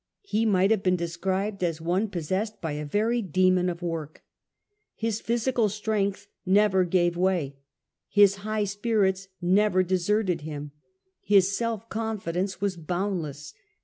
He 0.23 0.47
mig 0.47 0.69
ht 0.71 0.71
have 0.71 0.81
been 0.81 0.95
described 0.95 1.63
as 1.63 1.79
one 1.79 2.09
pos 2.09 2.23
sessed 2.29 2.59
by 2.59 2.71
a 2.71 2.85
very 2.87 3.21
demon 3.21 3.69
of 3.69 3.83
work. 3.83 4.23
His 4.95 5.21
physical 5.21 5.69
strength 5.69 6.25
never 6.43 6.85
gave 6.85 7.15
way. 7.15 7.57
His 8.09 8.37
high 8.37 8.63
spirits 8.63 9.27
never 9.43 9.83
deserted 9.83 10.41
him. 10.41 10.71
His 11.21 11.55
self 11.55 11.87
confidence 11.87 12.59
was 12.59 12.77
boundless. 12.77 13.53